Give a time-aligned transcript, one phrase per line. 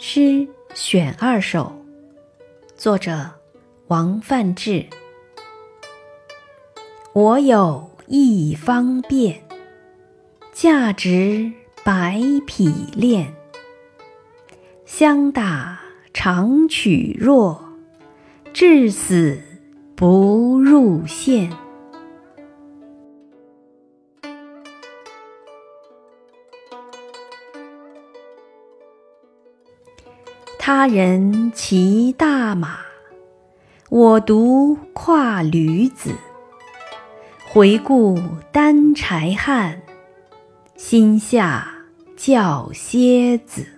[0.00, 1.72] 诗选二首，
[2.76, 3.32] 作者
[3.88, 4.86] 王范志。
[7.12, 9.42] 我有一方便，
[10.52, 11.50] 价值
[11.84, 13.34] 百匹练。
[14.84, 15.80] 相打
[16.14, 17.60] 长取弱，
[18.52, 19.40] 至死
[19.96, 21.50] 不入线。
[30.70, 32.80] 他人骑大马，
[33.88, 36.12] 我独跨驴子。
[37.46, 38.20] 回顾
[38.52, 39.80] 担柴汉，
[40.76, 41.72] 心下
[42.18, 43.77] 叫蝎子。